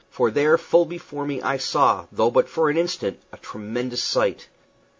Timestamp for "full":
0.57-0.85